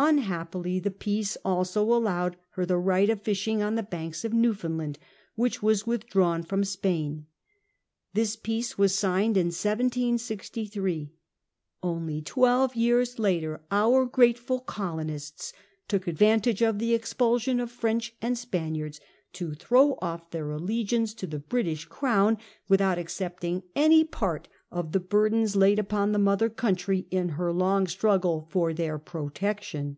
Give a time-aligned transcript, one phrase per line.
[0.00, 4.96] Unhappily, the peace also allowed her the right of fishing on the banks of Newfoundland,
[5.36, 7.26] wliicli was withdrawn from Spain.
[8.14, 11.10] This peace was signed in 1763.
[11.82, 15.52] Only twelve years later our grateful colonists
[15.88, 19.00] took advantage of the expulsion of French and Spaniards
[19.32, 22.38] to throw ofT their allegiance to the British Orojvn,
[22.68, 27.86] without accepting any ])art of the burdens laid upon the mother country in her long
[27.86, 29.96] struggle for their protection.